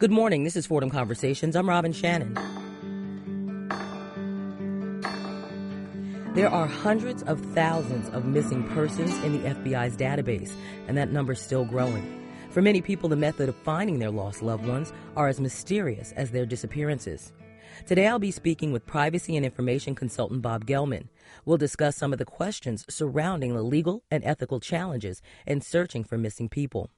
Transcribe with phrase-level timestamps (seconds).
[0.00, 0.44] Good morning.
[0.44, 1.56] This is Fordham Conversations.
[1.56, 2.34] I'm Robin Shannon.
[6.36, 10.52] There are hundreds of thousands of missing persons in the FBI's database,
[10.86, 12.24] and that number's still growing.
[12.50, 16.30] For many people, the method of finding their lost loved ones are as mysterious as
[16.30, 17.32] their disappearances.
[17.84, 21.08] Today, I'll be speaking with privacy and information consultant Bob Gellman.
[21.44, 26.16] We'll discuss some of the questions surrounding the legal and ethical challenges in searching for
[26.16, 26.88] missing people.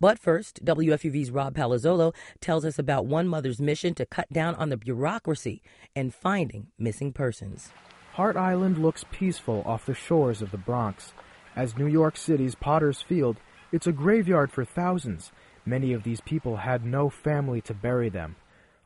[0.00, 4.68] But first, WFUV's Rob Palazzolo tells us about one mother's mission to cut down on
[4.68, 5.62] the bureaucracy
[5.94, 7.70] and finding missing persons.
[8.14, 11.12] Hart Island looks peaceful off the shores of the Bronx.
[11.56, 13.38] As New York City's Potter's Field,
[13.72, 15.32] it's a graveyard for thousands.
[15.64, 18.36] Many of these people had no family to bury them.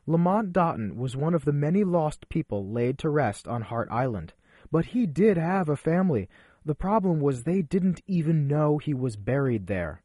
[0.05, 4.33] Lamont Doughton was one of the many lost people laid to rest on Hart Island.
[4.71, 6.29] But he did have a family.
[6.65, 10.01] The problem was they didn't even know he was buried there.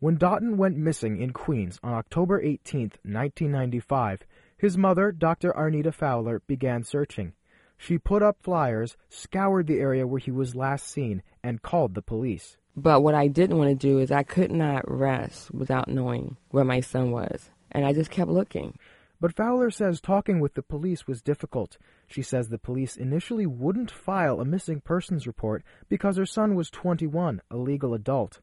[0.00, 4.22] When Doughton went missing in Queens on October 18, 1995,
[4.56, 5.52] his mother, Dr.
[5.52, 7.32] Arnita Fowler, began searching.
[7.76, 12.02] She put up flyers, scoured the area where he was last seen, and called the
[12.02, 12.58] police.
[12.76, 16.64] But what I didn't want to do is I could not rest without knowing where
[16.64, 17.50] my son was.
[17.72, 18.78] And I just kept looking.
[19.20, 21.76] But Fowler says talking with the police was difficult.
[22.06, 26.70] She says the police initially wouldn't file a missing persons report because her son was
[26.70, 28.40] 21, a legal adult.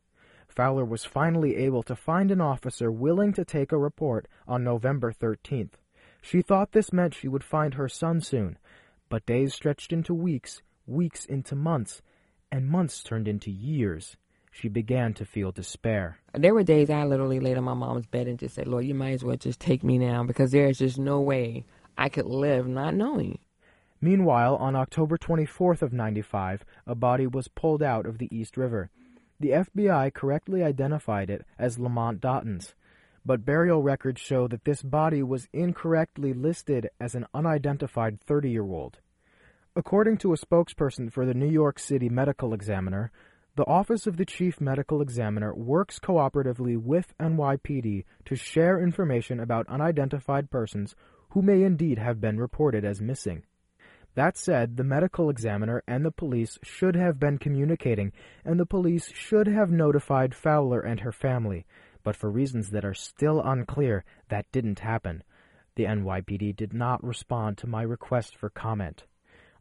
[0.55, 5.11] Fowler was finally able to find an officer willing to take a report on November
[5.11, 5.73] 13th.
[6.21, 8.57] She thought this meant she would find her son soon,
[9.09, 12.01] but days stretched into weeks, weeks into months,
[12.51, 14.15] and months turned into years.
[14.49, 16.19] She began to feel despair.
[16.33, 18.95] There were days I literally laid on my mom's bed and just said, Lord, you
[18.95, 21.65] might as well just take me now because there is just no way
[21.97, 23.39] I could live not knowing.
[23.99, 28.89] Meanwhile, on October 24th of 95, a body was pulled out of the East River.
[29.39, 32.73] The FBI correctly identified it as Lamont Doughton's,
[33.25, 38.63] but burial records show that this body was incorrectly listed as an unidentified 30 year
[38.63, 38.99] old.
[39.75, 43.11] According to a spokesperson for the New York City Medical Examiner,
[43.57, 49.67] the Office of the Chief Medical Examiner works cooperatively with NYPD to share information about
[49.67, 50.95] unidentified persons
[51.29, 53.43] who may indeed have been reported as missing.
[54.15, 58.13] That said, the medical examiner and the police should have been communicating,
[58.45, 61.65] and the police should have notified Fowler and her family,
[62.01, 65.21] but for reasons that are still unclear, that didn't happen.
[65.75, 69.03] The NYPD did not respond to my request for comment.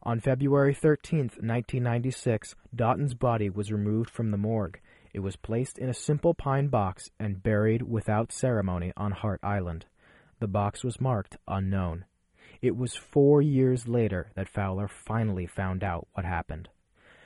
[0.03, 4.79] On February 13, 1996, Doughton's body was removed from the morgue.
[5.13, 9.85] It was placed in a simple pine box and buried without ceremony on Hart Island.
[10.39, 12.05] The box was marked unknown.
[12.61, 16.69] It was four years later that Fowler finally found out what happened.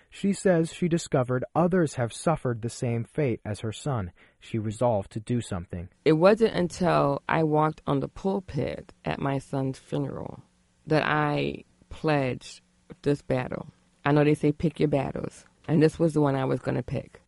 [0.10, 4.12] She says she discovered others have suffered the same fate as her son.
[4.40, 5.90] She resolved to do something.
[6.04, 10.42] It wasn't until I walked on the pulpit at my son's funeral
[10.88, 12.62] that I pledged
[13.04, 13.68] this battle.
[14.04, 16.78] I know they say pick your battles, and this was the one I was going
[16.78, 17.22] to pick.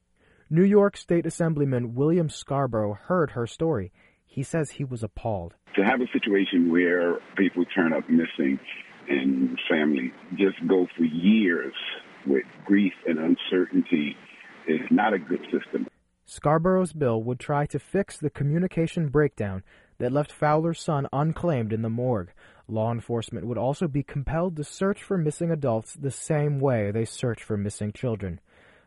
[0.50, 3.92] New York State Assemblyman William Scarborough heard her story.
[4.32, 5.56] He says he was appalled.
[5.76, 8.58] To have a situation where people turn up missing
[9.10, 11.74] and family just go for years
[12.26, 14.16] with grief and uncertainty
[14.70, 15.86] is not a good system.
[16.24, 19.64] Scarborough's bill would try to fix the communication breakdown
[19.98, 22.32] that left Fowler's son unclaimed in the morgue.
[22.70, 27.04] Law enforcement would also be compelled to search for missing adults the same way they
[27.04, 28.40] search for missing children.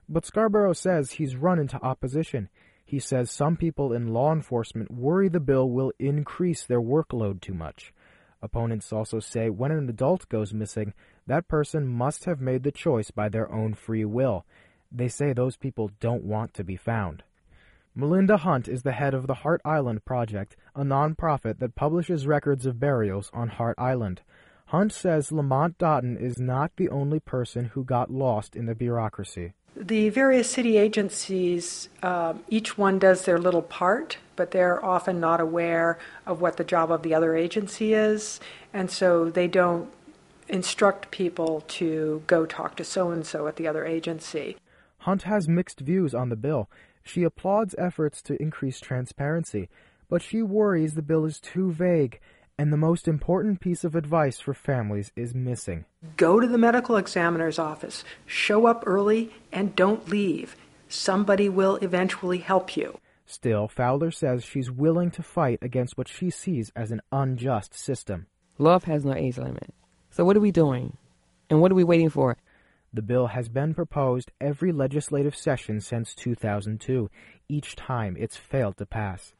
[0.09, 2.49] But Scarborough says he's run into opposition.
[2.84, 7.55] He says some people in law enforcement worry the bill will increase their workload too
[7.55, 7.93] much.
[8.43, 10.93] Opponents also say when an adult goes missing,
[11.27, 14.44] that person must have made the choice by their own free will.
[14.93, 17.23] They say those people don't want to be found.
[17.94, 22.67] Melinda Hunt is the head of the Hart Island Project, a nonprofit that publishes records
[22.67, 24.21] of burials on Hart Island.
[24.67, 29.55] Hunt says Lamont Doughton is not the only person who got lost in the bureaucracy.
[29.77, 35.41] The various city agencies, uh, each one does their little part, but they're often not
[35.41, 38.38] aware of what the job of the other agency is,
[38.73, 39.91] and so they don't
[40.49, 44.56] instruct people to go talk to so and so at the other agency.
[44.99, 46.70] Hunt has mixed views on the bill.
[47.03, 49.69] She applauds efforts to increase transparency,
[50.09, 52.20] but she worries the bill is too vague
[52.59, 55.85] and the most important piece of advice for families is missing.
[56.17, 60.56] Go to the medical examiner's office, show up early, and don't leave.
[60.89, 62.99] Somebody will eventually help you.
[63.27, 68.27] Still, Fowler says she's willing to fight against what she sees as an unjust system.
[68.59, 69.75] Love has no age limit.
[70.11, 70.97] So, what are we doing?
[71.51, 72.37] And what are we waiting for?
[72.93, 77.11] The bill has been proposed every legislative session since 2002.
[77.49, 79.33] Each time it's failed to pass.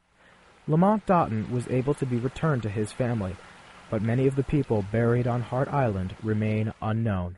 [0.67, 3.35] Lamont Dotton was able to be returned to his family,
[3.91, 7.37] but many of the people buried on Hart Island remain unknown.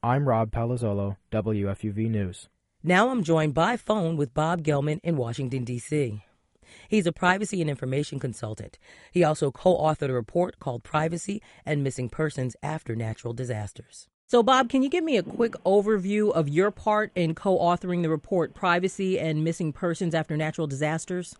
[0.00, 2.48] I'm Rob Palazzolo, WFUV News.
[2.84, 6.22] Now I'm joined by phone with Bob Gellman in Washington, D.C.
[6.88, 8.78] He's a privacy and information consultant.
[9.10, 14.06] He also co authored a report called Privacy and Missing Persons After Natural Disasters.
[14.28, 18.02] So, Bob, can you give me a quick overview of your part in co authoring
[18.02, 21.36] the report Privacy and Missing Persons After Natural Disasters?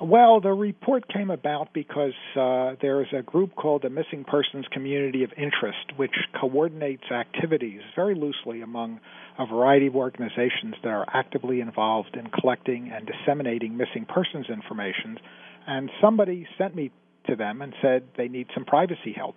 [0.00, 4.64] Well, the report came about because uh, there is a group called the Missing Persons
[4.70, 9.00] Community of Interest, which coordinates activities very loosely among
[9.40, 15.18] a variety of organizations that are actively involved in collecting and disseminating missing persons information.
[15.66, 16.92] And somebody sent me
[17.26, 19.34] to them and said they need some privacy help.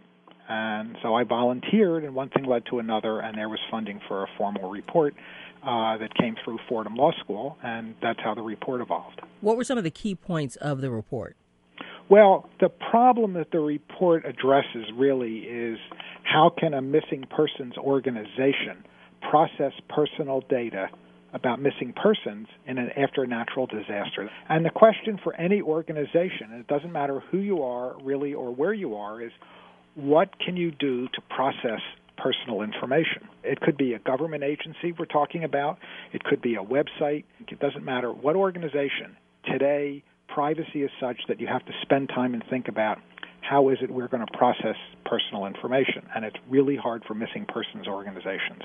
[0.47, 4.23] And so I volunteered, and one thing led to another, and there was funding for
[4.23, 5.15] a formal report
[5.63, 9.21] uh, that came through Fordham Law School, and that's how the report evolved.
[9.41, 11.35] What were some of the key points of the report?
[12.09, 15.77] Well, the problem that the report addresses really is
[16.23, 18.83] how can a missing persons organization
[19.29, 20.89] process personal data
[21.33, 24.29] about missing persons in an after a natural disaster.
[24.49, 28.53] And the question for any organization, and it doesn't matter who you are really or
[28.53, 29.31] where you are, is
[29.95, 31.81] what can you do to process
[32.21, 33.27] personal information.
[33.43, 35.79] It could be a government agency we're talking about,
[36.13, 39.17] it could be a website, it doesn't matter what organization.
[39.45, 42.99] Today, privacy is such that you have to spend time and think about
[43.41, 44.75] how is it we're going to process
[45.05, 48.61] personal information, and it's really hard for missing persons organizations.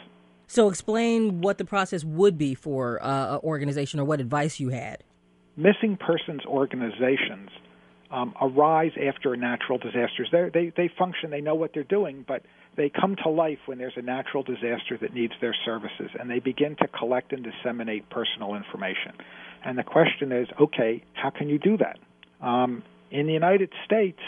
[0.48, 4.68] So, explain what the process would be for uh, an organization or what advice you
[4.68, 5.02] had.
[5.56, 7.50] Missing persons organizations
[8.10, 10.28] um, arise after natural disasters.
[10.30, 12.44] They're, they they function, they know what they're doing, but
[12.76, 16.38] they come to life when there's a natural disaster that needs their services, and they
[16.38, 19.12] begin to collect and disseminate personal information.
[19.64, 21.98] And the question is, okay, how can you do that?
[22.46, 24.20] Um, in the United States,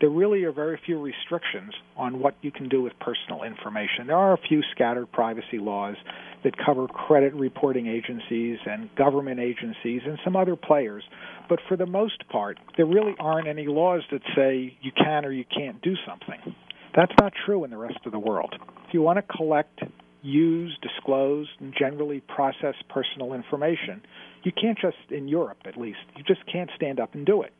[0.00, 4.06] there really are very few restrictions on what you can do with personal information.
[4.06, 5.96] There are a few scattered privacy laws
[6.42, 11.04] that cover credit reporting agencies and government agencies and some other players.
[11.50, 15.32] But for the most part, there really aren't any laws that say you can or
[15.32, 16.54] you can't do something.
[16.94, 18.54] That's not true in the rest of the world.
[18.86, 19.80] If you want to collect,
[20.22, 24.02] use, disclose, and generally process personal information,
[24.42, 27.52] you can't just, in Europe at least, you just can't stand up and do it.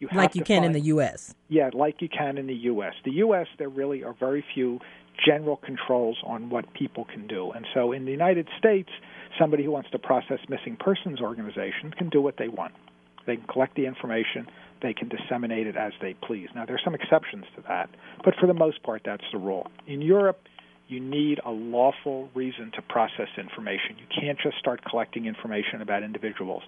[0.00, 1.32] You like you can find, in the U.S.
[1.48, 2.94] Yeah, like you can in the U.S.
[3.04, 4.80] The U.S., there really are very few
[5.24, 7.52] general controls on what people can do.
[7.52, 8.88] And so in the United States,
[9.38, 12.74] somebody who wants to process missing persons organizations can do what they want.
[13.26, 14.46] They can collect the information,
[14.82, 16.48] they can disseminate it as they please.
[16.54, 17.88] Now, there are some exceptions to that,
[18.24, 19.68] but for the most part, that's the rule.
[19.86, 20.40] In Europe,
[20.88, 23.96] you need a lawful reason to process information.
[23.98, 26.62] You can't just start collecting information about individuals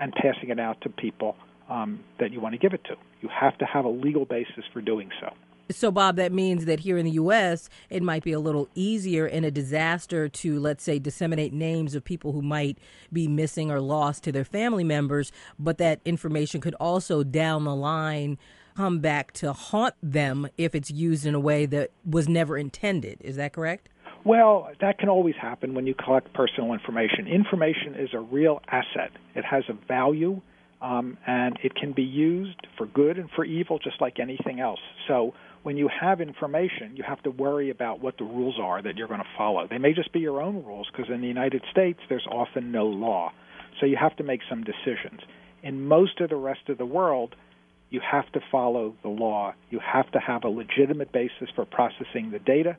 [0.00, 1.36] and passing it out to people
[1.68, 2.94] um, that you want to give it to.
[3.20, 5.34] You have to have a legal basis for doing so.
[5.70, 9.26] So, Bob, that means that here in the U.S., it might be a little easier
[9.26, 12.78] in a disaster to, let's say, disseminate names of people who might
[13.12, 17.74] be missing or lost to their family members, but that information could also down the
[17.74, 18.38] line
[18.76, 23.18] come back to haunt them if it's used in a way that was never intended.
[23.20, 23.88] Is that correct?
[24.24, 27.26] Well, that can always happen when you collect personal information.
[27.26, 30.40] Information is a real asset, it has a value.
[30.80, 34.78] Um, and it can be used for good and for evil, just like anything else.
[35.08, 38.96] So, when you have information, you have to worry about what the rules are that
[38.96, 39.66] you're going to follow.
[39.68, 42.86] They may just be your own rules because in the United States there's often no
[42.86, 43.32] law.
[43.80, 45.20] So you have to make some decisions.
[45.62, 47.34] In most of the rest of the world,
[47.90, 49.54] you have to follow the law.
[49.70, 52.76] You have to have a legitimate basis for processing the data,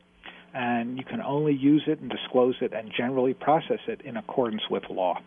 [0.53, 4.63] and you can only use it and disclose it and generally process it in accordance
[4.69, 5.19] with law.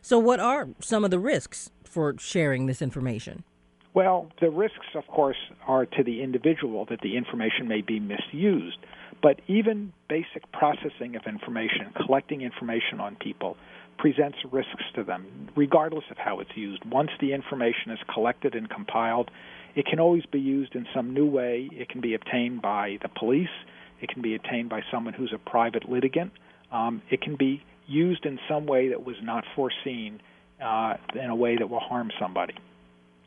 [0.00, 3.44] So, what are some of the risks for sharing this information?
[3.94, 5.36] Well, the risks, of course,
[5.68, 8.78] are to the individual that the information may be misused.
[9.22, 13.56] But even basic processing of information, collecting information on people,
[13.96, 16.84] presents risks to them, regardless of how it's used.
[16.84, 19.30] Once the information is collected and compiled,
[19.76, 21.68] it can always be used in some new way.
[21.72, 23.54] It can be obtained by the police,
[24.00, 26.32] it can be obtained by someone who's a private litigant,
[26.72, 30.20] um, it can be used in some way that was not foreseen
[30.60, 32.54] uh, in a way that will harm somebody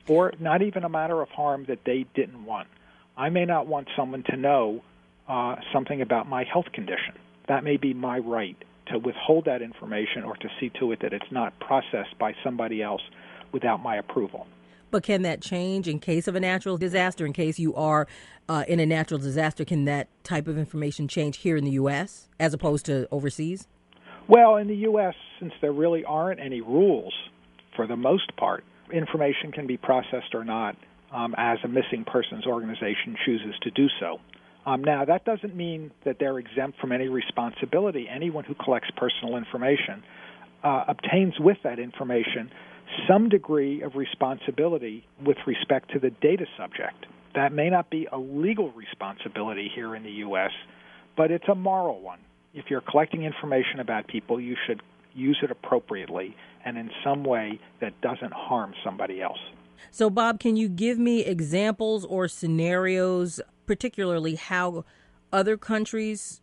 [0.08, 2.68] or not even a matter of harm that they didn't want.
[3.16, 4.82] I may not want someone to know
[5.28, 7.14] uh, something about my health condition.
[7.48, 8.58] That may be my right
[8.92, 12.82] to withhold that information or to see to it that it's not processed by somebody
[12.82, 13.02] else
[13.52, 14.48] without my approval.
[14.90, 17.26] But can that change in case of a natural disaster?
[17.26, 18.08] In case you are
[18.48, 22.30] uh, in a natural disaster, can that type of information change here in the U.S.
[22.40, 23.68] as opposed to overseas?
[24.30, 27.14] Well, in the U.S., since there really aren't any rules
[27.76, 30.76] for the most part information can be processed or not
[31.12, 34.20] um, as a missing persons organization chooses to do so.
[34.66, 38.08] Um, now, that doesn't mean that they're exempt from any responsibility.
[38.14, 40.04] Anyone who collects personal information
[40.64, 42.52] uh, obtains with that information
[43.08, 47.06] some degree of responsibility with respect to the data subject.
[47.36, 50.52] That may not be a legal responsibility here in the U.S.,
[51.16, 52.20] but it's a moral one.
[52.54, 54.82] If you're collecting information about people, you should
[55.18, 59.40] use it appropriately and in some way that doesn't harm somebody else.
[59.92, 64.86] So, Bob, can you give me examples or scenarios, particularly how
[65.32, 66.42] other countries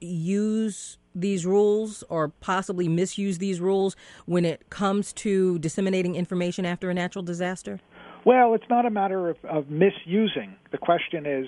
[0.00, 6.90] use these rules or possibly misuse these rules when it comes to disseminating information after
[6.90, 7.80] a natural disaster?
[8.24, 10.54] Well, it's not a matter of, of misusing.
[10.70, 11.46] The question is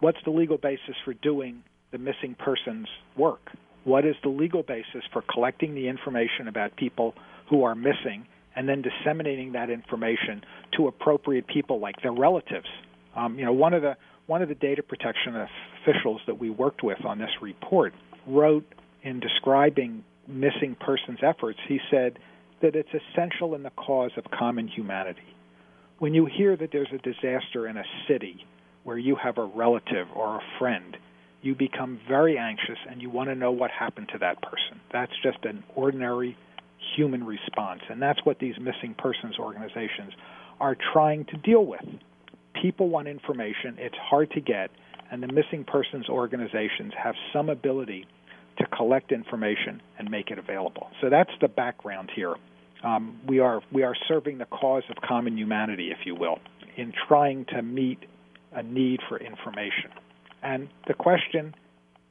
[0.00, 3.50] what's the legal basis for doing the missing persons work?
[3.84, 7.14] What is the legal basis for collecting the information about people
[7.50, 8.26] who are missing
[8.56, 10.42] and then disseminating that information
[10.76, 12.68] to appropriate people like their relatives?
[13.14, 15.34] Um, you know, one of the one of the data protection
[15.82, 17.92] officials that we worked with on this report
[18.26, 18.64] wrote
[19.02, 22.18] in describing missing persons efforts, he said
[22.62, 25.20] that it's essential in the cause of common humanity.
[25.98, 28.46] When you hear that there's a disaster in a city
[28.84, 30.96] where you have a relative or a friend,
[31.44, 34.80] you become very anxious and you want to know what happened to that person.
[34.92, 36.36] That's just an ordinary
[36.96, 37.82] human response.
[37.90, 40.12] And that's what these missing persons organizations
[40.58, 41.84] are trying to deal with.
[42.60, 44.70] People want information, it's hard to get,
[45.10, 48.06] and the missing persons organizations have some ability
[48.58, 50.88] to collect information and make it available.
[51.02, 52.34] So that's the background here.
[52.82, 56.38] Um, we are we are serving the cause of common humanity, if you will,
[56.76, 57.98] in trying to meet
[58.52, 59.90] a need for information.
[60.44, 61.54] And the question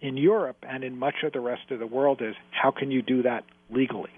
[0.01, 3.01] in Europe and in much of the rest of the world is how can you
[3.01, 4.09] do that legally?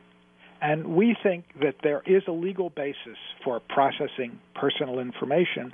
[0.62, 5.74] And we think that there is a legal basis for processing personal information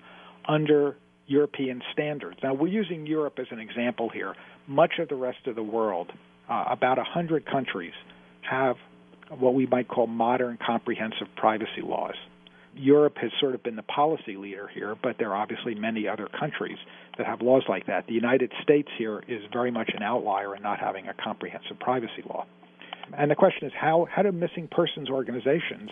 [0.49, 2.39] under European standards.
[2.43, 4.35] Now, we're using Europe as an example here.
[4.67, 6.11] Much of the rest of the world
[6.49, 7.93] uh, about 100 countries
[8.41, 8.75] have
[9.29, 12.15] what we might call modern comprehensive privacy laws.
[12.75, 16.27] Europe has sort of been the policy leader here, but there are obviously many other
[16.27, 16.77] countries
[17.17, 18.07] that have laws like that.
[18.07, 22.23] The United States here is very much an outlier in not having a comprehensive privacy
[22.27, 22.45] law.
[23.17, 25.89] And the question is how, how do missing persons organizations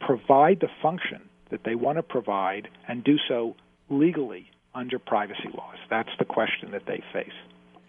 [0.00, 3.54] provide the function that they want to provide and do so
[3.90, 5.76] legally under privacy laws?
[5.90, 7.28] That's the question that they face.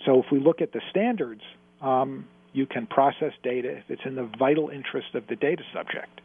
[0.06, 1.44] So if we look at the standards
[1.82, 6.22] um, you can process data if it's in the vital interest of the data subject.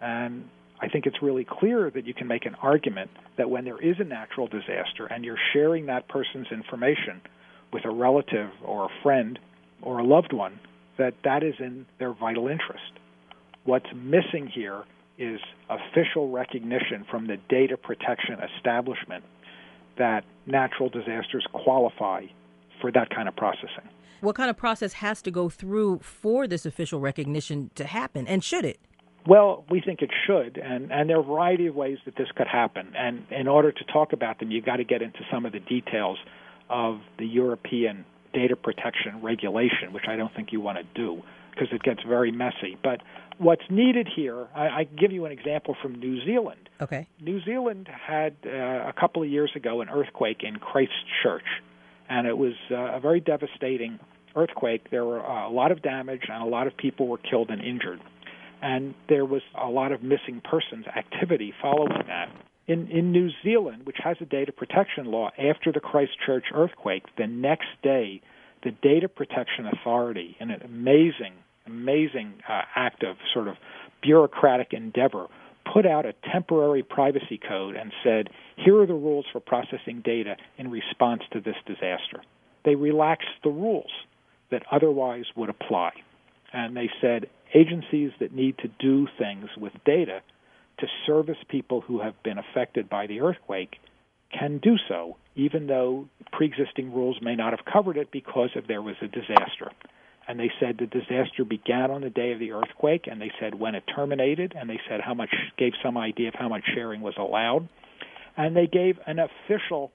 [0.00, 0.48] And
[0.80, 3.96] I think it's really clear that you can make an argument that when there is
[4.00, 7.20] a natural disaster and you're sharing that person's information
[7.72, 9.38] with a relative or a friend
[9.82, 10.58] or a loved one,
[10.98, 12.92] that that is in their vital interest.
[13.64, 14.84] What's missing here
[15.18, 15.40] is
[15.70, 19.24] official recognition from the data protection establishment
[19.96, 22.26] that natural disasters qualify
[22.80, 23.88] for that kind of processing
[24.24, 28.42] what kind of process has to go through for this official recognition to happen, and
[28.42, 28.80] should it?
[29.26, 32.28] Well, we think it should, and, and there are a variety of ways that this
[32.36, 32.92] could happen.
[32.96, 35.60] And in order to talk about them, you've got to get into some of the
[35.60, 36.18] details
[36.68, 38.04] of the European
[38.34, 42.32] data protection regulation, which I don't think you want to do because it gets very
[42.32, 42.76] messy.
[42.82, 43.00] But
[43.38, 46.68] what's needed here, I, I give you an example from New Zealand.
[46.80, 47.06] Okay.
[47.20, 51.46] New Zealand had uh, a couple of years ago an earthquake in Christchurch,
[52.10, 54.00] and it was uh, a very devastating
[54.36, 57.50] earthquake, there were uh, a lot of damage and a lot of people were killed
[57.50, 58.00] and injured.
[58.64, 62.30] And there was a lot of missing persons activity following that.
[62.66, 67.26] In, in New Zealand, which has a data protection law, after the Christchurch earthquake, the
[67.26, 68.22] next day,
[68.62, 71.34] the Data Protection Authority, in an amazing,
[71.66, 73.56] amazing uh, act of sort of
[74.00, 75.26] bureaucratic endeavor,
[75.70, 80.36] put out a temporary privacy code and said, here are the rules for processing data
[80.56, 82.22] in response to this disaster.
[82.64, 83.90] They relaxed the rules
[84.50, 85.92] that otherwise would apply.
[86.54, 90.20] And they said agencies that need to do things with data
[90.78, 93.76] to service people who have been affected by the earthquake
[94.36, 98.66] can do so, even though pre existing rules may not have covered it because if
[98.66, 99.70] there was a disaster.
[100.26, 103.54] And they said the disaster began on the day of the earthquake, and they said
[103.54, 107.02] when it terminated, and they said how much, gave some idea of how much sharing
[107.02, 107.68] was allowed.
[108.36, 109.92] And they gave an official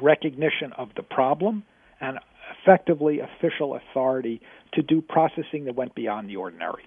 [0.00, 1.64] recognition of the problem
[2.00, 2.18] and
[2.58, 4.40] effectively official authority
[4.74, 6.84] to do processing that went beyond the ordinary.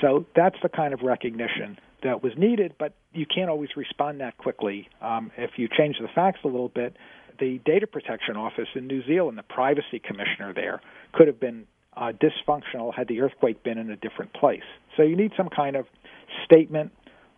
[0.00, 4.36] So that's the kind of recognition that was needed, but you can't always respond that
[4.38, 4.88] quickly.
[5.00, 6.96] Um, if you change the facts a little bit,
[7.38, 10.80] the Data Protection Office in New Zealand, the privacy commissioner there,
[11.12, 14.62] could have been uh, dysfunctional had the earthquake been in a different place.
[14.96, 15.86] So you need some kind of
[16.44, 16.92] statement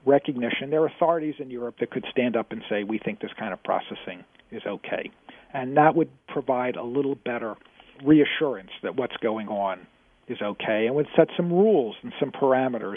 [0.07, 0.71] recognition.
[0.71, 3.53] There are authorities in Europe that could stand up and say, we think this kind
[3.53, 5.11] of processing is okay.
[5.53, 7.55] And that would provide a little better
[8.05, 9.87] reassurance that what's going on
[10.29, 12.97] is okay and would set some rules and some parameters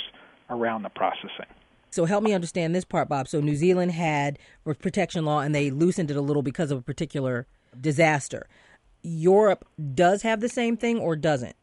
[0.49, 1.45] around the processing.
[1.89, 3.27] So help me understand this part, Bob.
[3.27, 6.79] So New Zealand had a protection law and they loosened it a little because of
[6.79, 7.47] a particular
[7.79, 8.47] disaster.
[9.03, 11.55] Europe does have the same thing or doesn't?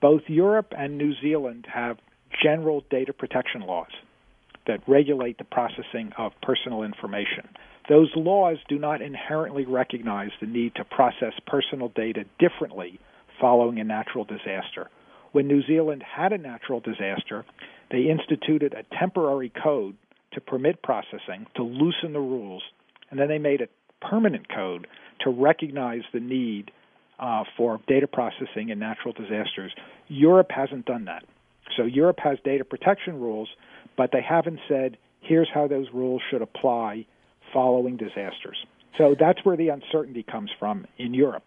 [0.00, 1.98] Both Europe and New Zealand have
[2.42, 3.90] general data protection laws
[4.68, 7.48] that regulate the processing of personal information.
[7.88, 13.00] Those laws do not inherently recognize the need to process personal data differently
[13.40, 14.88] following a natural disaster.
[15.32, 17.44] When New Zealand had a natural disaster,
[17.90, 19.96] they instituted a temporary code
[20.32, 22.62] to permit processing, to loosen the rules,
[23.10, 23.68] and then they made a
[24.06, 24.86] permanent code
[25.20, 26.70] to recognize the need
[27.18, 29.74] uh, for data processing in natural disasters.
[30.08, 31.24] Europe hasn't done that.
[31.76, 33.48] So Europe has data protection rules,
[33.98, 37.04] but they haven't said, here's how those rules should apply
[37.52, 38.56] following disasters.
[38.96, 41.44] So that's where the uncertainty comes from in Europe.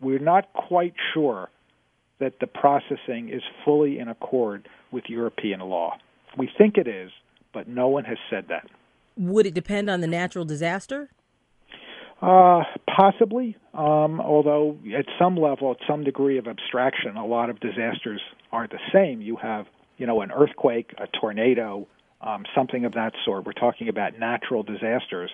[0.00, 1.50] We're not quite sure
[2.18, 5.96] that the processing is fully in accord with European law.
[6.36, 7.10] We think it is,
[7.52, 8.66] but no one has said that.
[9.16, 11.10] Would it depend on the natural disaster?
[12.20, 12.62] Uh,
[12.96, 18.20] possibly, um, although at some level, at some degree of abstraction, a lot of disasters
[18.50, 19.20] are the same.
[19.20, 21.86] You have, you know, an earthquake, a tornado,
[22.20, 23.44] um, something of that sort.
[23.44, 25.30] We're talking about natural disasters.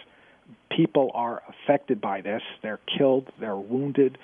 [0.77, 2.43] People are affected by this.
[2.63, 3.29] They're killed.
[3.39, 4.19] They're wounded.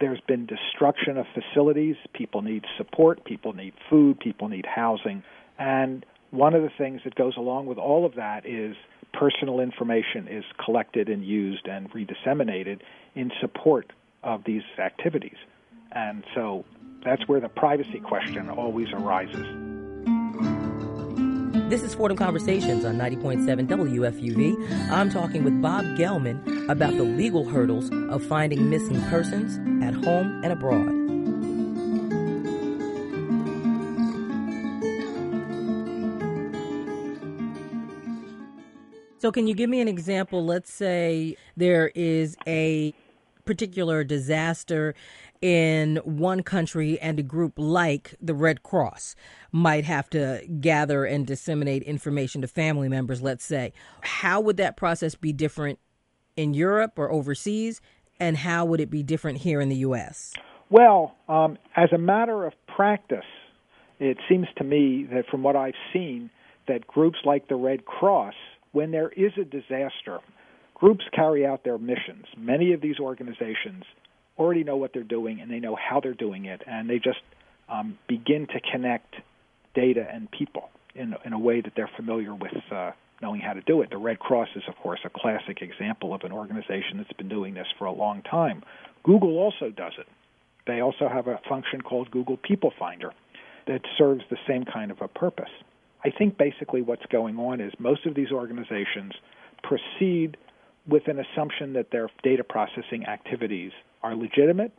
[0.00, 1.96] There's been destruction of facilities.
[2.12, 3.24] People need support.
[3.24, 4.20] People need food.
[4.20, 5.22] People need housing.
[5.58, 8.76] And one of the things that goes along with all of that is
[9.12, 12.80] personal information is collected and used and redisseminated
[13.14, 13.92] in support
[14.22, 15.36] of these activities.
[15.92, 16.64] And so
[17.04, 19.69] that's where the privacy question always arises.
[21.70, 24.90] This is Fordham Conversations on 90.7 WFUV.
[24.90, 30.42] I'm talking with Bob Gellman about the legal hurdles of finding missing persons at home
[30.42, 30.88] and abroad.
[39.18, 40.44] So, can you give me an example?
[40.44, 42.92] Let's say there is a
[43.44, 44.96] particular disaster
[45.40, 49.16] in one country and a group like the Red Cross
[49.52, 53.72] might have to gather and disseminate information to family members, let's say.
[54.02, 55.78] How would that process be different
[56.36, 57.80] in Europe or overseas?
[58.18, 60.34] And how would it be different here in the U.S.?
[60.68, 63.24] Well, um, as a matter of practice,
[63.98, 66.30] it seems to me that from what I've seen,
[66.68, 68.34] that groups like the Red Cross
[68.72, 70.20] when there is a disaster,
[70.74, 72.26] groups carry out their missions.
[72.36, 73.84] Many of these organizations
[74.40, 77.20] already know what they're doing and they know how they're doing it, and they just
[77.68, 79.14] um, begin to connect
[79.74, 82.90] data and people in, in a way that they're familiar with uh,
[83.22, 83.90] knowing how to do it.
[83.90, 87.54] The Red Cross is, of course, a classic example of an organization that's been doing
[87.54, 88.62] this for a long time.
[89.04, 90.06] Google also does it.
[90.66, 93.12] They also have a function called Google People Finder
[93.66, 95.50] that serves the same kind of a purpose.
[96.04, 99.12] I think basically what's going on is most of these organizations
[99.62, 100.36] proceed
[100.88, 104.72] with an assumption that their data processing activities are legitimate.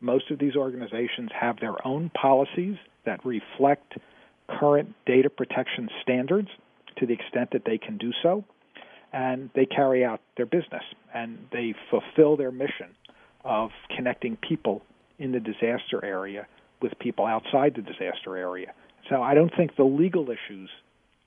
[0.00, 3.94] Most of these organizations have their own policies that reflect
[4.48, 6.48] current data protection standards
[6.96, 8.44] to the extent that they can do so,
[9.12, 10.82] and they carry out their business
[11.14, 12.88] and they fulfill their mission
[13.44, 14.82] of connecting people
[15.18, 16.46] in the disaster area
[16.80, 18.72] with people outside the disaster area.
[19.08, 20.70] So I don't think the legal issues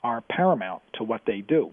[0.04, 1.72] are paramount to what they do,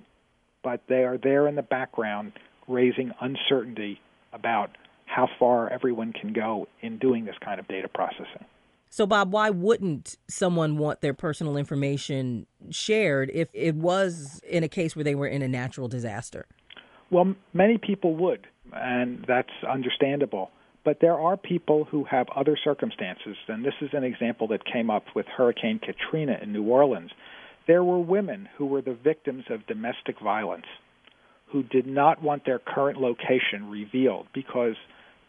[0.62, 2.32] but they are there in the background
[2.66, 4.00] raising uncertainty
[4.32, 4.70] about
[5.08, 8.44] how far everyone can go in doing this kind of data processing.
[8.90, 14.68] So, Bob, why wouldn't someone want their personal information shared if it was in a
[14.68, 16.46] case where they were in a natural disaster?
[17.10, 20.50] Well, many people would, and that's understandable.
[20.84, 24.88] But there are people who have other circumstances, and this is an example that came
[24.88, 27.10] up with Hurricane Katrina in New Orleans.
[27.66, 30.64] There were women who were the victims of domestic violence
[31.52, 34.76] who did not want their current location revealed because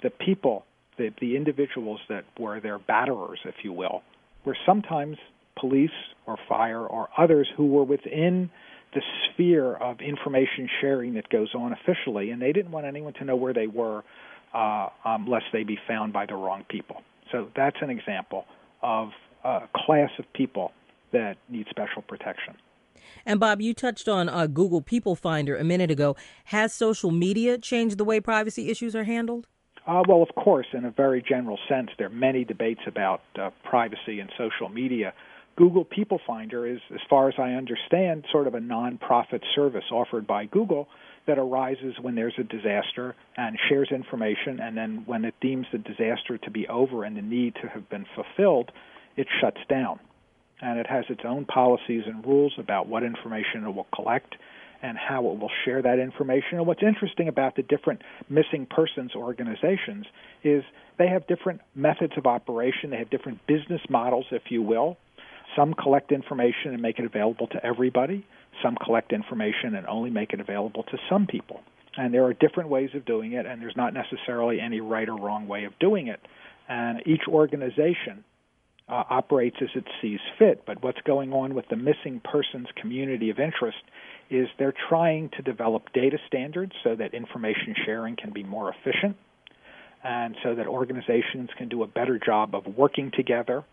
[0.01, 0.65] the people,
[0.97, 4.01] the, the individuals that were their batterers, if you will,
[4.45, 5.17] were sometimes
[5.59, 5.89] police
[6.25, 8.49] or fire or others who were within
[8.93, 13.25] the sphere of information sharing that goes on officially, and they didn't want anyone to
[13.25, 14.03] know where they were
[14.53, 17.03] uh, um, lest they be found by the wrong people.
[17.31, 18.45] So that's an example
[18.81, 19.09] of
[19.43, 20.71] a class of people
[21.12, 22.55] that need special protection.
[23.25, 26.15] And Bob, you touched on uh, Google People Finder a minute ago.
[26.45, 29.47] Has social media changed the way privacy issues are handled?
[29.88, 33.50] Uh, well, of course, in a very general sense, there are many debates about uh,
[33.63, 35.13] privacy and social media.
[35.56, 40.26] Google People Finder is, as far as I understand, sort of a nonprofit service offered
[40.26, 40.88] by Google
[41.28, 45.78] that arises when there's a disaster and shares information, and then when it deems the
[45.78, 48.72] disaster to be over and the need to have been fulfilled,
[49.18, 50.00] it shuts down.
[50.62, 54.36] And it has its own policies and rules about what information it will collect
[54.82, 56.58] and how it will share that information.
[56.58, 60.06] And what's interesting about the different missing persons organizations
[60.44, 60.63] is
[60.98, 64.98] they have different methods of operation, they have different business models, if you will.
[65.56, 68.26] Some collect information and make it available to everybody.
[68.63, 71.62] Some collect information and only make it available to some people.
[71.98, 75.18] And there are different ways of doing it, and there's not necessarily any right or
[75.18, 76.20] wrong way of doing it.
[76.68, 78.24] And each organization
[78.89, 80.65] uh, operates as it sees fit.
[80.65, 83.78] But what's going on with the missing persons community of interest
[84.30, 89.15] is they're trying to develop data standards so that information sharing can be more efficient
[90.04, 93.63] and so that organizations can do a better job of working together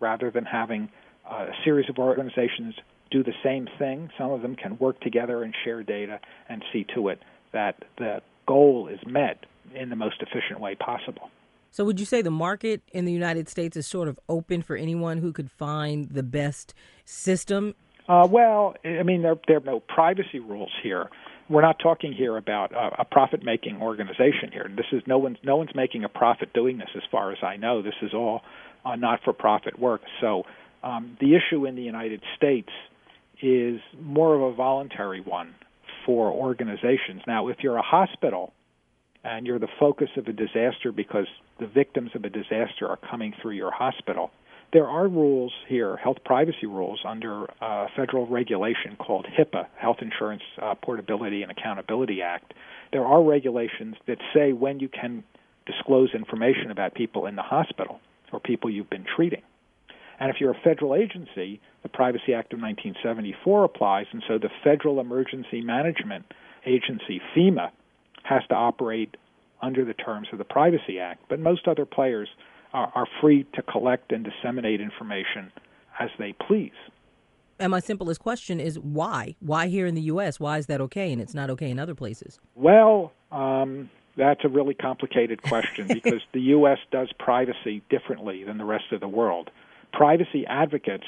[0.00, 0.88] rather than having
[1.30, 2.74] a series of organizations
[3.10, 4.10] do the same thing.
[4.18, 7.20] Some of them can work together and share data and see to it
[7.52, 11.30] that the goal is met in the most efficient way possible.
[11.70, 14.76] So, would you say the market in the United States is sort of open for
[14.76, 16.74] anyone who could find the best
[17.04, 17.74] system?
[18.08, 21.10] Uh, well, I mean, there, there are no privacy rules here.
[21.48, 24.68] We're not talking here about a, a profit-making organization here.
[24.74, 27.56] This is no one's no one's making a profit doing this, as far as I
[27.56, 27.82] know.
[27.82, 28.42] This is all
[28.84, 30.02] uh, not-for-profit work.
[30.20, 30.44] So,
[30.82, 32.70] um, the issue in the United States
[33.42, 35.54] is more of a voluntary one
[36.04, 37.22] for organizations.
[37.26, 38.52] Now, if you're a hospital
[39.26, 41.26] and you're the focus of a disaster because
[41.58, 44.30] the victims of a disaster are coming through your hospital,
[44.72, 50.42] there are rules here, health privacy rules, under a federal regulation called HIPAA, Health Insurance
[50.62, 52.54] uh, Portability and Accountability Act.
[52.92, 55.24] There are regulations that say when you can
[55.66, 58.00] disclose information about people in the hospital
[58.32, 59.42] or people you've been treating.
[60.20, 64.50] And if you're a federal agency, the Privacy Act of 1974 applies, and so the
[64.62, 66.24] Federal Emergency Management
[66.64, 67.70] Agency, FEMA,
[68.28, 69.16] has to operate
[69.62, 71.22] under the terms of the Privacy Act.
[71.28, 72.28] But most other players
[72.72, 75.52] are, are free to collect and disseminate information
[75.98, 76.72] as they please.
[77.58, 79.34] And my simplest question is why?
[79.40, 80.38] Why here in the U.S.?
[80.38, 82.38] Why is that okay and it's not okay in other places?
[82.54, 86.78] Well, um, that's a really complicated question because the U.S.
[86.90, 89.50] does privacy differently than the rest of the world
[89.96, 91.06] privacy advocates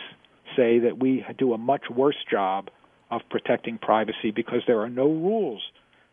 [0.57, 2.70] say that we do a much worse job
[3.11, 5.62] of protecting privacy because there are no rules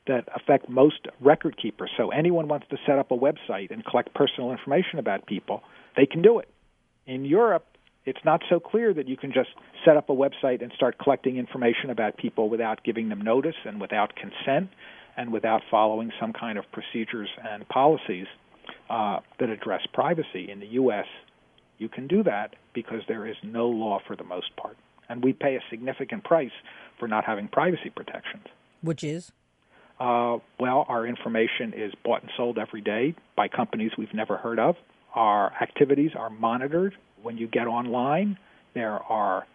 [0.07, 1.89] that affect most record keepers.
[1.97, 5.63] So anyone wants to set up a website and collect personal information about people,
[5.95, 6.49] they can do it.
[7.07, 7.65] In Europe,
[8.05, 9.49] it's not so clear that you can just
[9.83, 13.81] set up a website and start collecting information about people without giving them notice and
[13.81, 14.69] without consent
[15.17, 18.27] and without following some kind of procedures and policies
[18.89, 20.51] uh, that address privacy.
[20.51, 21.05] In the U.S.,
[21.77, 24.77] you can do that because there is no law for the most part.
[25.09, 26.51] And we pay a significant price
[26.99, 28.45] for not having privacy protections.
[28.81, 29.31] Which is?
[29.99, 34.59] Uh, well, our information is bought and sold every day by companies we've never heard
[34.59, 34.75] of.
[35.13, 36.95] Our activities are monitored.
[37.21, 38.37] When you get online,
[38.73, 39.47] there are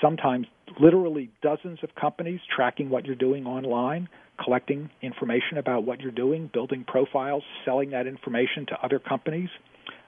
[0.00, 0.46] sometimes
[0.80, 4.08] literally dozens of companies tracking what you're doing online,
[4.42, 9.50] collecting information about what you're doing, building profiles, selling that information to other companies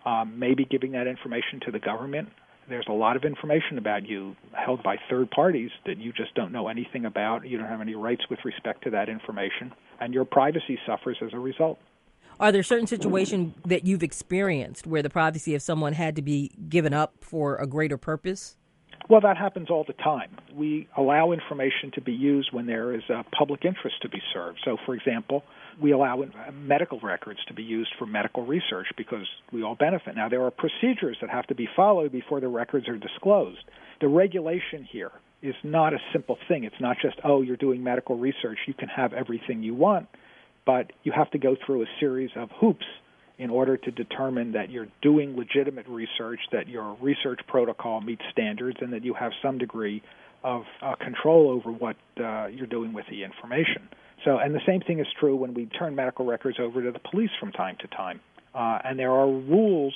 [0.05, 2.29] um, maybe giving that information to the government.
[2.69, 6.53] There's a lot of information about you held by third parties that you just don't
[6.53, 7.47] know anything about.
[7.47, 11.33] You don't have any rights with respect to that information, and your privacy suffers as
[11.33, 11.79] a result.
[12.41, 16.51] Are there certain situations that you've experienced where the privacy of someone had to be
[16.69, 18.57] given up for a greater purpose?
[19.09, 20.31] Well, that happens all the time.
[20.55, 24.61] We allow information to be used when there is a public interest to be served.
[24.65, 25.45] So, for example,
[25.81, 30.15] we allow medical records to be used for medical research because we all benefit.
[30.17, 33.65] Now, there are procedures that have to be followed before the records are disclosed.
[34.01, 36.65] The regulation here is not a simple thing.
[36.65, 40.09] It's not just, oh, you're doing medical research, you can have everything you want,
[40.65, 42.87] but you have to go through a series of hoops
[43.39, 48.77] in order to determine that you're doing legitimate research, that your research protocol meets standards,
[48.81, 50.03] and that you have some degree
[50.45, 53.89] of uh, control over what uh, you're doing with the information.
[54.25, 56.99] So, and the same thing is true when we turn medical records over to the
[56.99, 58.21] police from time to time.
[58.55, 59.95] Uh, and there are rules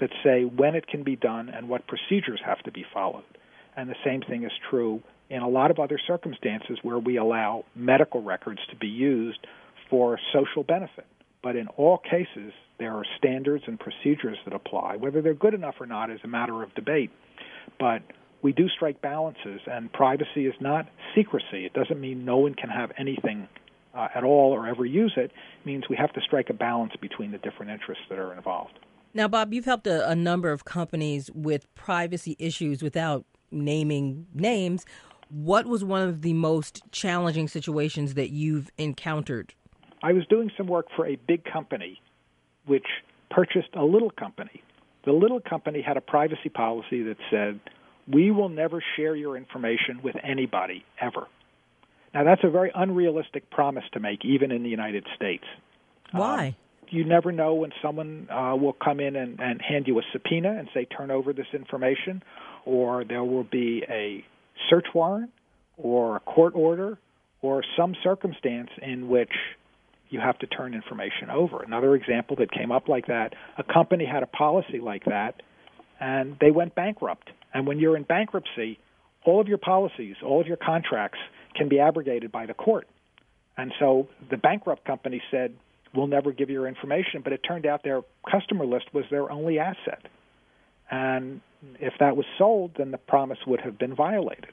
[0.00, 3.24] that say when it can be done and what procedures have to be followed.
[3.76, 7.64] And the same thing is true in a lot of other circumstances where we allow
[7.74, 9.46] medical records to be used
[9.90, 11.06] for social benefit.
[11.42, 14.96] But in all cases, there are standards and procedures that apply.
[14.96, 17.10] Whether they're good enough or not is a matter of debate.
[17.78, 18.02] But
[18.42, 21.64] we do strike balances, and privacy is not secrecy.
[21.64, 23.48] It doesn't mean no one can have anything
[23.94, 25.32] uh, at all or ever use it.
[25.64, 28.78] means we have to strike a balance between the different interests that are involved.
[29.12, 34.84] Now, Bob, you've helped a, a, number of companies with privacy issues without naming names,
[35.28, 39.54] what was one of the most challenging situations that you've encountered?
[40.02, 42.00] I was doing some work for a big company
[42.66, 42.86] which
[43.30, 44.62] purchased a little company.
[45.04, 47.60] The little company had a privacy policy that said,
[48.06, 51.26] we will never share your information with anybody ever.
[52.14, 55.44] Now, that's a very unrealistic promise to make, even in the United States.
[56.12, 56.48] Why?
[56.48, 56.54] Um,
[56.90, 60.56] you never know when someone uh, will come in and, and hand you a subpoena
[60.56, 62.22] and say, turn over this information,
[62.64, 64.24] or there will be a
[64.70, 65.30] search warrant,
[65.76, 66.98] or a court order,
[67.42, 69.32] or some circumstance in which
[70.08, 71.62] you have to turn information over.
[71.62, 75.42] Another example that came up like that a company had a policy like that,
[75.98, 77.28] and they went bankrupt.
[77.52, 78.78] And when you're in bankruptcy,
[79.24, 81.18] all of your policies, all of your contracts
[81.54, 82.88] can be abrogated by the court.
[83.56, 85.54] And so the bankrupt company said,
[85.94, 87.20] We'll never give you your information.
[87.22, 90.02] But it turned out their customer list was their only asset.
[90.90, 91.40] And
[91.78, 94.48] if that was sold, then the promise would have been violated.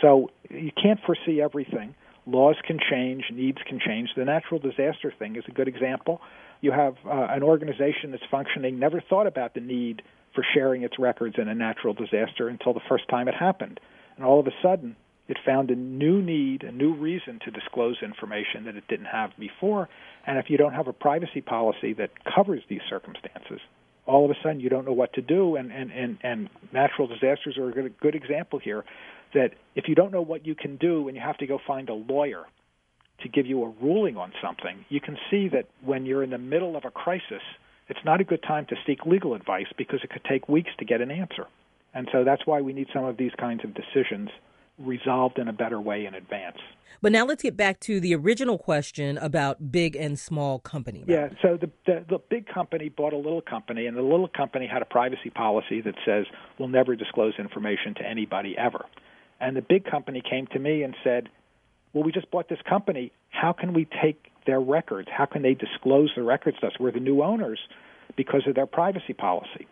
[0.00, 1.94] So you can't foresee everything.
[2.26, 4.10] Laws can change, needs can change.
[4.16, 6.20] The natural disaster thing is a good example.
[6.60, 10.02] You have uh, an organization that's functioning, never thought about the need
[10.34, 13.80] for sharing its records in a natural disaster until the first time it happened.
[14.16, 14.96] And all of a sudden,
[15.32, 19.30] it found a new need, a new reason to disclose information that it didn't have
[19.38, 19.88] before.
[20.26, 23.58] And if you don't have a privacy policy that covers these circumstances,
[24.06, 25.56] all of a sudden you don't know what to do.
[25.56, 28.84] And, and, and, and natural disasters are a good, good example here
[29.32, 31.88] that if you don't know what you can do and you have to go find
[31.88, 32.44] a lawyer
[33.22, 36.38] to give you a ruling on something, you can see that when you're in the
[36.38, 37.42] middle of a crisis,
[37.88, 40.84] it's not a good time to seek legal advice because it could take weeks to
[40.84, 41.46] get an answer.
[41.94, 44.28] And so that's why we need some of these kinds of decisions
[44.82, 46.58] resolved in a better way in advance.
[47.00, 51.04] But now let's get back to the original question about big and small company.
[51.08, 54.68] Yeah, so the, the, the big company bought a little company, and the little company
[54.68, 56.26] had a privacy policy that says
[56.58, 58.84] we'll never disclose information to anybody ever.
[59.40, 61.28] And the big company came to me and said,
[61.92, 63.10] "Well, we just bought this company.
[63.30, 65.08] How can we take their records?
[65.10, 66.74] How can they disclose the records to us?
[66.78, 67.58] We're the new owners
[68.16, 69.66] because of their privacy policy."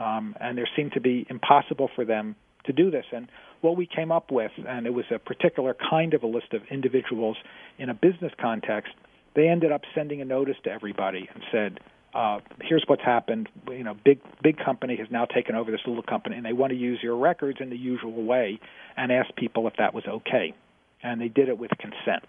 [0.00, 3.04] Um, and there seemed to be impossible for them to do this.
[3.12, 3.28] And
[3.60, 6.62] what we came up with, and it was a particular kind of a list of
[6.70, 7.36] individuals
[7.78, 8.92] in a business context,
[9.34, 11.80] they ended up sending a notice to everybody and said,
[12.14, 13.48] uh, here's what's happened.
[13.68, 16.70] You know, big big company has now taken over this little company, and they want
[16.70, 18.60] to use your records in the usual way,
[18.96, 20.54] and ask people if that was okay.
[21.02, 22.24] And they did it with consent.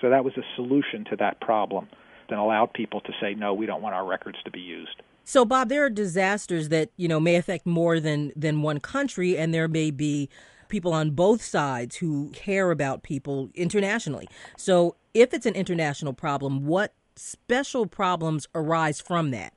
[0.00, 1.88] So that was a solution to that problem
[2.30, 5.02] that allowed people to say, no, we don't want our records to be used.
[5.28, 9.36] So, Bob, there are disasters that you know may affect more than than one country,
[9.36, 10.30] and there may be
[10.68, 14.26] people on both sides who care about people internationally.
[14.56, 19.52] So, if it's an international problem, what special problems arise from that?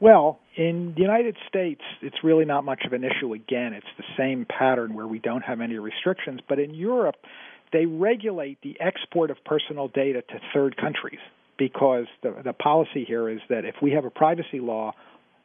[0.00, 3.32] Well, in the United States, it's really not much of an issue.
[3.32, 6.40] Again, it's the same pattern where we don't have any restrictions.
[6.46, 7.16] But in Europe,
[7.72, 11.20] they regulate the export of personal data to third countries
[11.60, 14.94] because the, the policy here is that if we have a privacy law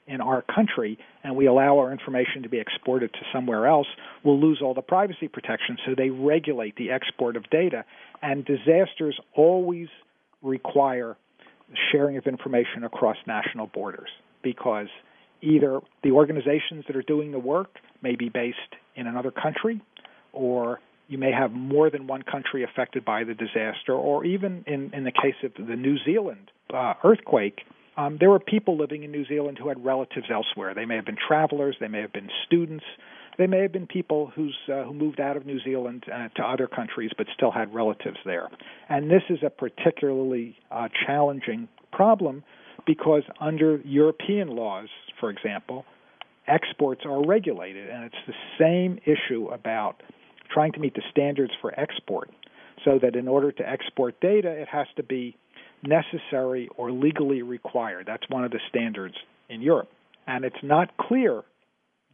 [0.07, 3.87] in our country and we allow our information to be exported to somewhere else,
[4.23, 5.77] we'll lose all the privacy protection.
[5.85, 7.83] So they regulate the export of data.
[8.21, 9.89] And disasters always
[10.41, 11.17] require
[11.91, 14.09] sharing of information across national borders
[14.41, 14.87] because
[15.41, 18.59] either the organizations that are doing the work may be based
[18.95, 19.81] in another country
[20.31, 24.91] or you may have more than one country affected by the disaster, or even in,
[24.93, 27.61] in the case of the New Zealand uh, earthquake,
[27.97, 30.73] um, there were people living in New Zealand who had relatives elsewhere.
[30.73, 32.83] They may have been travelers, they may have been students,
[33.37, 36.43] they may have been people who's, uh, who moved out of New Zealand uh, to
[36.43, 38.49] other countries but still had relatives there.
[38.89, 42.43] And this is a particularly uh, challenging problem
[42.85, 44.89] because under European laws,
[45.19, 45.85] for example,
[46.47, 50.01] exports are regulated, and it's the same issue about
[50.53, 52.29] trying to meet the standards for export
[52.83, 55.35] so that in order to export data, it has to be
[55.83, 58.05] necessary or legally required.
[58.07, 59.15] That's one of the standards
[59.49, 59.89] in Europe.
[60.27, 61.43] And it's not clear,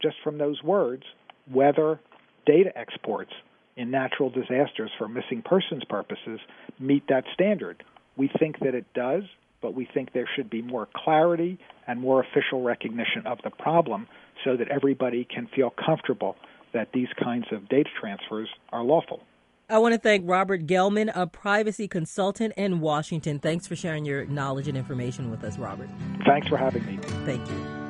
[0.00, 1.04] just from those words,
[1.50, 2.00] whether
[2.46, 3.32] data exports
[3.76, 6.40] in natural disasters for missing persons purposes
[6.78, 7.82] meet that standard.
[8.16, 9.22] We think that it does,
[9.62, 14.06] but we think there should be more clarity and more official recognition of the problem
[14.44, 16.36] so that everybody can feel comfortable
[16.72, 19.20] that these kinds of data transfers are lawful.
[19.68, 23.38] I want to thank Robert Gellman, a privacy consultant in Washington.
[23.38, 25.88] Thanks for sharing your knowledge and information with us, Robert.
[26.26, 26.98] Thanks for having me.
[27.24, 27.82] Thank you.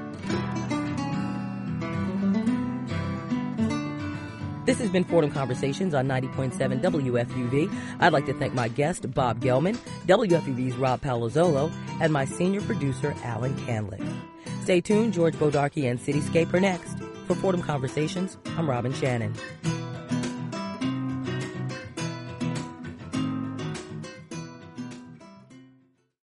[4.65, 7.75] This has been Fordham Conversations on 90.7 WFUV.
[7.99, 13.13] I'd like to thank my guest, Bob Gellman, WFUV's Rob Palazzolo, and my senior producer,
[13.25, 14.07] Alan Canlick.
[14.63, 15.15] Stay tuned.
[15.15, 16.97] George Bodarky and Cityscape are next.
[17.27, 19.35] For Fordham Conversations, I'm Robin Shannon.